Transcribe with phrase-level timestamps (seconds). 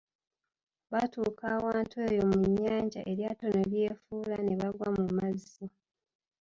[0.91, 5.65] Baatuuka awantu eyo mu nnyanja eryato ne lyefuula ne bagwa mu mazzi.